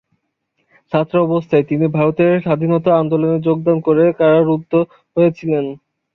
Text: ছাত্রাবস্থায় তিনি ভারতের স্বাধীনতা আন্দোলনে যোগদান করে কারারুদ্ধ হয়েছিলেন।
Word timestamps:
ছাত্রাবস্থায় 0.93 1.65
তিনি 1.69 1.85
ভারতের 1.97 2.33
স্বাধীনতা 2.41 2.91
আন্দোলনে 2.97 3.37
যোগদান 3.47 3.77
করে 3.81 4.03
কারারুদ্ধ 4.19 4.71
হয়েছিলেন। 5.17 5.65